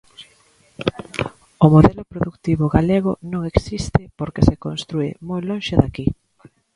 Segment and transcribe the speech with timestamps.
[1.65, 6.07] O modelo produtivo galego non existe porque se constrúe moi lonxe de aquí.